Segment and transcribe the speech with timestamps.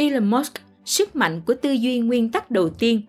[0.00, 0.52] Elon Musk,
[0.84, 3.02] sức mạnh của tư duy nguyên tắc đầu tiên.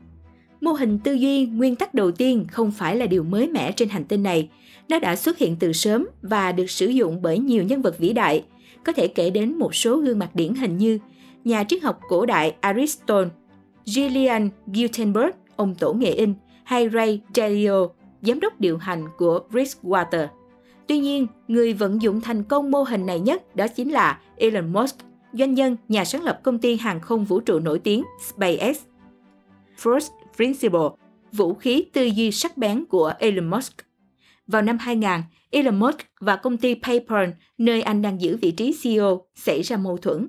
[0.62, 3.89] Mô hình tư duy nguyên tắc đầu tiên không phải là điều mới mẻ trên
[3.89, 4.49] hành tinh này.
[4.89, 8.13] Nó đã xuất hiện từ sớm và được sử dụng bởi nhiều nhân vật vĩ
[8.13, 8.44] đại.
[8.83, 10.99] Có thể kể đến một số gương mặt điển hình như
[11.44, 13.29] nhà triết học cổ đại Aristotle,
[13.85, 17.88] Julian Gutenberg, ông tổ nghệ in, hay Ray Dalio,
[18.21, 20.27] giám đốc điều hành của Bridgewater.
[20.88, 24.73] Tuy nhiên, người vận dụng thành công mô hình này nhất đó chính là Elon
[24.73, 24.95] Musk,
[25.34, 28.77] doanh nhân, nhà sáng lập công ty hàng không vũ trụ nổi tiếng SpaceX.
[29.77, 30.89] First Principle,
[31.31, 33.73] vũ khí tư duy sắc bén của Elon Musk.
[34.47, 35.09] Vào năm 2000,
[35.49, 39.77] Elon Musk và công ty PayPal, nơi anh đang giữ vị trí CEO, xảy ra
[39.77, 40.27] mâu thuẫn.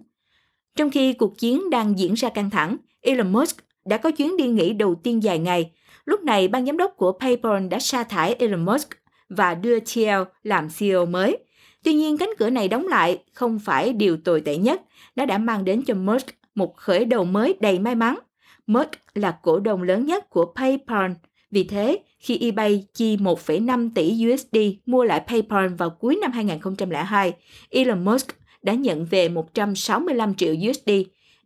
[0.77, 4.47] Trong khi cuộc chiến đang diễn ra căng thẳng, Elon Musk đã có chuyến đi
[4.47, 5.73] nghỉ đầu tiên dài ngày.
[6.05, 8.89] Lúc này, ban giám đốc của PayPal đã sa thải Elon Musk
[9.29, 11.39] và đưa Thiel làm CEO mới.
[11.85, 14.83] Tuy nhiên, cánh cửa này đóng lại không phải điều tồi tệ nhất.
[15.17, 18.19] Nó đã mang đến cho Musk một khởi đầu mới đầy may mắn.
[18.67, 21.11] Musk là cổ đông lớn nhất của PayPal.
[21.51, 24.57] Vì thế, khi eBay chi 1,5 tỷ USD
[24.87, 27.33] mua lại PayPal vào cuối năm 2002,
[27.71, 28.29] Elon Musk
[28.63, 30.91] đã nhận về 165 triệu USD.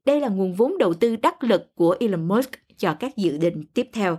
[0.05, 3.65] Đây là nguồn vốn đầu tư đắc lực của Elon Musk cho các dự định
[3.75, 4.19] tiếp theo.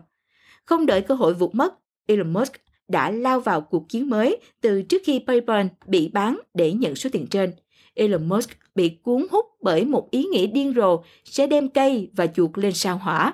[0.66, 1.73] Không đợi cơ hội vụt mất,
[2.07, 2.53] Elon Musk
[2.88, 7.09] đã lao vào cuộc chiến mới từ trước khi PayPal bị bán để nhận số
[7.14, 7.53] tiền trên.
[7.94, 12.28] Elon Musk bị cuốn hút bởi một ý nghĩ điên rồ sẽ đem cây và
[12.28, 13.33] chuột lên sao hỏa.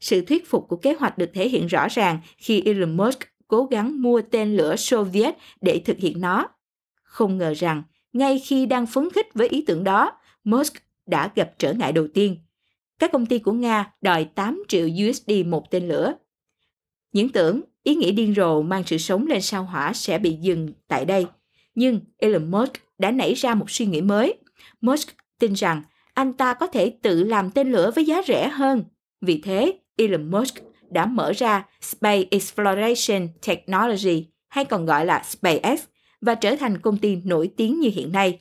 [0.00, 3.64] Sự thuyết phục của kế hoạch được thể hiện rõ ràng khi Elon Musk cố
[3.64, 6.48] gắng mua tên lửa Soviet để thực hiện nó.
[7.02, 10.12] Không ngờ rằng, ngay khi đang phấn khích với ý tưởng đó,
[10.44, 10.74] Musk
[11.06, 12.36] đã gặp trở ngại đầu tiên.
[12.98, 16.14] Các công ty của Nga đòi 8 triệu USD một tên lửa.
[17.12, 20.68] Những tưởng ý nghĩ điên rồ mang sự sống lên sao hỏa sẽ bị dừng
[20.88, 21.26] tại đây.
[21.74, 24.34] Nhưng Elon Musk đã nảy ra một suy nghĩ mới.
[24.80, 25.82] Musk tin rằng
[26.14, 28.84] anh ta có thể tự làm tên lửa với giá rẻ hơn.
[29.20, 30.54] Vì thế, Elon Musk
[30.90, 35.80] đã mở ra Space Exploration Technology hay còn gọi là SpaceX
[36.20, 38.40] và trở thành công ty nổi tiếng như hiện nay.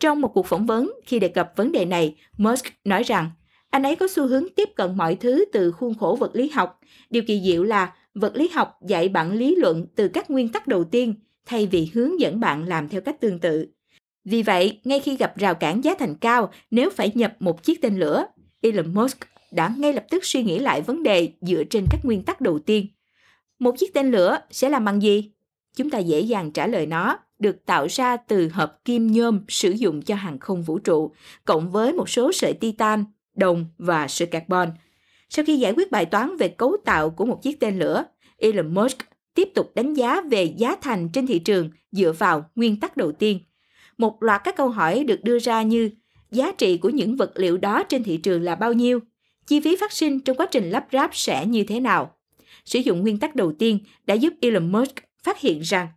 [0.00, 3.30] Trong một cuộc phỏng vấn khi đề cập vấn đề này, Musk nói rằng
[3.70, 6.80] anh ấy có xu hướng tiếp cận mọi thứ từ khuôn khổ vật lý học.
[7.10, 10.66] Điều kỳ diệu là vật lý học dạy bạn lý luận từ các nguyên tắc
[10.66, 11.14] đầu tiên
[11.46, 13.66] thay vì hướng dẫn bạn làm theo cách tương tự.
[14.24, 17.82] Vì vậy, ngay khi gặp rào cản giá thành cao nếu phải nhập một chiếc
[17.82, 18.26] tên lửa,
[18.60, 19.18] Elon Musk
[19.52, 22.58] đã ngay lập tức suy nghĩ lại vấn đề dựa trên các nguyên tắc đầu
[22.58, 22.86] tiên.
[23.58, 25.30] Một chiếc tên lửa sẽ làm bằng gì?
[25.76, 29.70] Chúng ta dễ dàng trả lời nó, được tạo ra từ hợp kim nhôm sử
[29.70, 31.10] dụng cho hàng không vũ trụ,
[31.44, 33.04] cộng với một số sợi titan,
[33.36, 34.68] đồng và sợi carbon.
[35.36, 38.04] Sau khi giải quyết bài toán về cấu tạo của một chiếc tên lửa,
[38.36, 38.98] Elon Musk
[39.34, 43.12] tiếp tục đánh giá về giá thành trên thị trường dựa vào nguyên tắc đầu
[43.12, 43.40] tiên.
[43.98, 45.90] Một loạt các câu hỏi được đưa ra như
[46.30, 49.00] giá trị của những vật liệu đó trên thị trường là bao nhiêu,
[49.46, 52.14] chi phí phát sinh trong quá trình lắp ráp sẽ như thế nào.
[52.64, 55.88] Sử dụng nguyên tắc đầu tiên đã giúp Elon Musk phát hiện rằng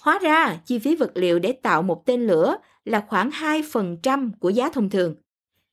[0.00, 4.50] hóa ra chi phí vật liệu để tạo một tên lửa là khoảng 2% của
[4.50, 5.14] giá thông thường.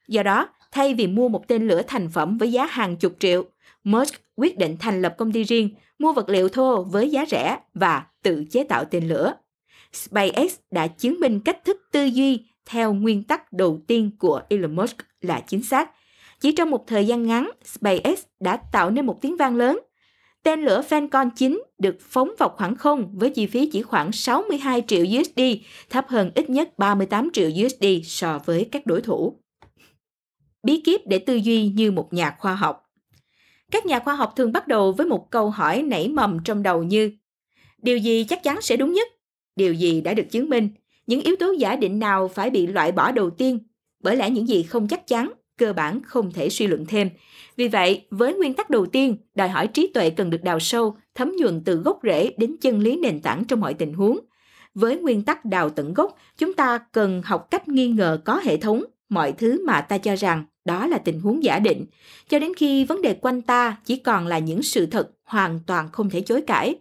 [0.07, 3.45] Do đó, thay vì mua một tên lửa thành phẩm với giá hàng chục triệu,
[3.83, 5.69] Musk quyết định thành lập công ty riêng,
[5.99, 9.33] mua vật liệu thô với giá rẻ và tự chế tạo tên lửa.
[9.93, 14.75] SpaceX đã chứng minh cách thức tư duy theo nguyên tắc đầu tiên của Elon
[14.75, 15.91] Musk là chính xác.
[16.39, 19.79] Chỉ trong một thời gian ngắn, SpaceX đã tạo nên một tiếng vang lớn.
[20.43, 24.83] Tên lửa Falcon 9 được phóng vào khoảng không với chi phí chỉ khoảng 62
[24.87, 25.41] triệu USD,
[25.89, 29.42] thấp hơn ít nhất 38 triệu USD so với các đối thủ.
[30.63, 32.83] Bí kíp để tư duy như một nhà khoa học
[33.73, 36.83] các nhà khoa học thường bắt đầu với một câu hỏi nảy mầm trong đầu
[36.83, 37.11] như
[37.81, 39.07] Điều gì chắc chắn sẽ đúng nhất?
[39.55, 40.69] Điều gì đã được chứng minh?
[41.07, 43.59] Những yếu tố giả định nào phải bị loại bỏ đầu tiên?
[43.99, 47.09] Bởi lẽ những gì không chắc chắn, cơ bản không thể suy luận thêm.
[47.55, 50.97] Vì vậy, với nguyên tắc đầu tiên, đòi hỏi trí tuệ cần được đào sâu,
[51.15, 54.19] thấm nhuần từ gốc rễ đến chân lý nền tảng trong mọi tình huống.
[54.75, 58.57] Với nguyên tắc đào tận gốc, chúng ta cần học cách nghi ngờ có hệ
[58.57, 61.85] thống mọi thứ mà ta cho rằng đó là tình huống giả định,
[62.29, 65.89] cho đến khi vấn đề quanh ta chỉ còn là những sự thật hoàn toàn
[65.91, 66.75] không thể chối cãi.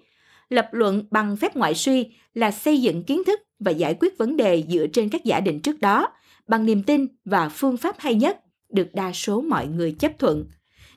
[0.48, 4.36] Lập luận bằng phép ngoại suy là xây dựng kiến thức và giải quyết vấn
[4.36, 6.08] đề dựa trên các giả định trước đó,
[6.48, 10.44] bằng niềm tin và phương pháp hay nhất, được đa số mọi người chấp thuận.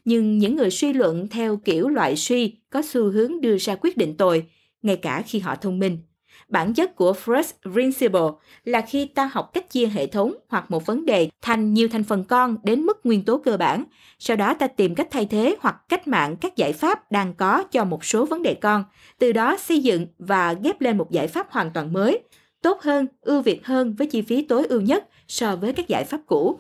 [0.06, 3.98] Nhưng những người suy luận theo kiểu loại suy có xu hướng đưa ra quyết
[3.98, 4.46] định tồi,
[4.81, 5.98] ngay cả khi họ thông minh.
[6.47, 8.21] Bản chất của First Principle
[8.63, 12.03] là khi ta học cách chia hệ thống hoặc một vấn đề thành nhiều thành
[12.03, 13.83] phần con đến mức nguyên tố cơ bản,
[14.19, 17.63] sau đó ta tìm cách thay thế hoặc cách mạng các giải pháp đang có
[17.71, 18.83] cho một số vấn đề con,
[19.19, 22.24] từ đó xây dựng và ghép lên một giải pháp hoàn toàn mới,
[22.62, 26.03] tốt hơn, ưu việt hơn với chi phí tối ưu nhất so với các giải
[26.03, 26.59] pháp cũ.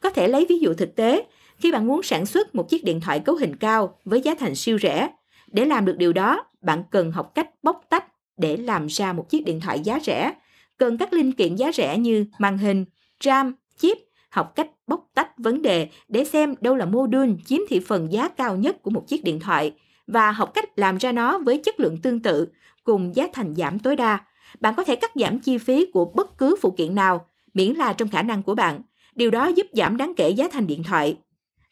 [0.00, 1.24] Có thể lấy ví dụ thực tế,
[1.58, 4.54] khi bạn muốn sản xuất một chiếc điện thoại cấu hình cao với giá thành
[4.54, 5.08] siêu rẻ,
[5.52, 8.04] để làm được điều đó, bạn cần học cách bóc tách
[8.36, 10.32] để làm ra một chiếc điện thoại giá rẻ.
[10.78, 12.84] Cần các linh kiện giá rẻ như màn hình,
[13.24, 13.98] RAM, chip,
[14.30, 18.12] học cách bóc tách vấn đề để xem đâu là mô đun chiếm thị phần
[18.12, 19.72] giá cao nhất của một chiếc điện thoại
[20.06, 22.48] và học cách làm ra nó với chất lượng tương tự
[22.84, 24.18] cùng giá thành giảm tối đa.
[24.60, 27.92] Bạn có thể cắt giảm chi phí của bất cứ phụ kiện nào, miễn là
[27.92, 28.80] trong khả năng của bạn.
[29.14, 31.16] Điều đó giúp giảm đáng kể giá thành điện thoại.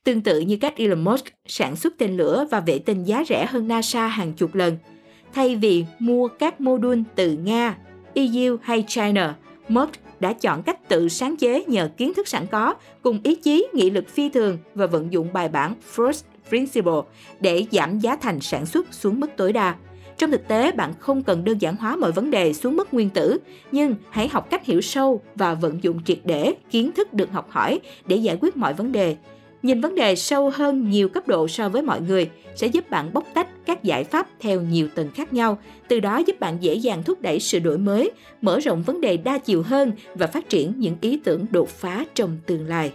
[0.05, 3.47] Tương tự như cách Elon Musk sản xuất tên lửa và vệ tinh giá rẻ
[3.47, 4.77] hơn NASA hàng chục lần.
[5.35, 7.77] Thay vì mua các mô đun từ Nga,
[8.15, 9.35] EU hay China,
[9.69, 9.91] Musk
[10.21, 13.91] đã chọn cách tự sáng chế nhờ kiến thức sẵn có, cùng ý chí, nghị
[13.91, 17.01] lực phi thường và vận dụng bài bản First Principle
[17.41, 19.75] để giảm giá thành sản xuất xuống mức tối đa.
[20.19, 23.11] Trong thực tế, bạn không cần đơn giản hóa mọi vấn đề xuống mức nguyên
[23.11, 23.39] tử,
[23.73, 27.51] nhưng hãy học cách hiểu sâu và vận dụng triệt để kiến thức được học
[27.51, 29.17] hỏi để giải quyết mọi vấn đề.
[29.65, 33.11] Nhìn vấn đề sâu hơn nhiều cấp độ so với mọi người sẽ giúp bạn
[33.13, 35.59] bóc tách các giải pháp theo nhiều tầng khác nhau,
[35.89, 39.17] từ đó giúp bạn dễ dàng thúc đẩy sự đổi mới, mở rộng vấn đề
[39.17, 42.93] đa chiều hơn và phát triển những ý tưởng đột phá trong tương lai.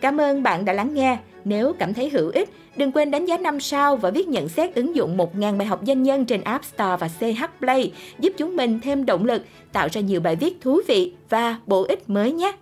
[0.00, 1.18] Cảm ơn bạn đã lắng nghe.
[1.44, 4.74] Nếu cảm thấy hữu ích, đừng quên đánh giá 5 sao và viết nhận xét
[4.74, 8.56] ứng dụng 1.000 bài học doanh nhân trên App Store và CH Play, giúp chúng
[8.56, 9.42] mình thêm động lực,
[9.72, 12.52] tạo ra nhiều bài viết thú vị và bổ ích mới nhé.